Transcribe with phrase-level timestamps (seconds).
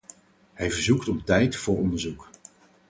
[0.53, 2.29] Hij verzoekt om tijd voor onderzoek.